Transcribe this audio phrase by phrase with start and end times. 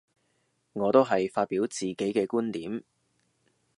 [0.73, 2.83] 我都係發表自己嘅觀點